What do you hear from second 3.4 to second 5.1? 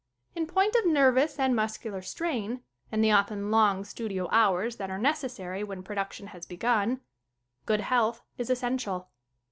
long studio hours that are